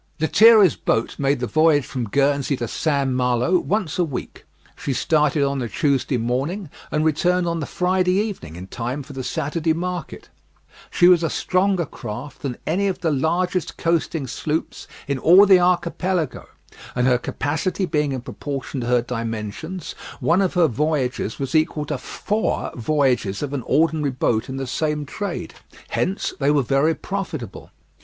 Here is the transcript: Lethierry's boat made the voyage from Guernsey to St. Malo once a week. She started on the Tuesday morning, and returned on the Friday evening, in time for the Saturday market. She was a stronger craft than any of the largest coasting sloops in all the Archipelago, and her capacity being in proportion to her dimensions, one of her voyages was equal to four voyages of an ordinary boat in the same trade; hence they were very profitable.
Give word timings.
Lethierry's 0.19 0.75
boat 0.75 1.19
made 1.19 1.39
the 1.39 1.45
voyage 1.45 1.85
from 1.85 2.09
Guernsey 2.09 2.57
to 2.57 2.67
St. 2.67 3.11
Malo 3.11 3.59
once 3.59 3.99
a 3.99 4.03
week. 4.03 4.45
She 4.75 4.93
started 4.93 5.43
on 5.43 5.59
the 5.59 5.69
Tuesday 5.69 6.17
morning, 6.17 6.71
and 6.89 7.05
returned 7.05 7.45
on 7.47 7.59
the 7.59 7.67
Friday 7.67 8.13
evening, 8.19 8.55
in 8.55 8.65
time 8.65 9.03
for 9.03 9.13
the 9.13 9.23
Saturday 9.23 9.73
market. 9.73 10.29
She 10.89 11.07
was 11.07 11.21
a 11.21 11.29
stronger 11.29 11.85
craft 11.85 12.41
than 12.41 12.57
any 12.65 12.87
of 12.87 13.01
the 13.01 13.11
largest 13.11 13.77
coasting 13.77 14.25
sloops 14.25 14.87
in 15.07 15.19
all 15.19 15.45
the 15.45 15.59
Archipelago, 15.59 16.47
and 16.95 17.05
her 17.05 17.19
capacity 17.19 17.85
being 17.85 18.11
in 18.11 18.21
proportion 18.21 18.81
to 18.81 18.87
her 18.87 19.03
dimensions, 19.03 19.93
one 20.19 20.41
of 20.41 20.55
her 20.55 20.65
voyages 20.67 21.37
was 21.37 21.53
equal 21.53 21.85
to 21.85 21.99
four 21.99 22.71
voyages 22.73 23.43
of 23.43 23.53
an 23.53 23.61
ordinary 23.67 24.09
boat 24.09 24.49
in 24.49 24.57
the 24.57 24.65
same 24.65 25.05
trade; 25.05 25.53
hence 25.89 26.33
they 26.39 26.49
were 26.49 26.63
very 26.63 26.95
profitable. 26.95 27.69